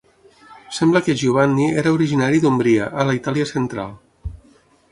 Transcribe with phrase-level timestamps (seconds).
[0.77, 3.93] Sembla que Giovanni era originari d'Ombria, a la Itàlia central.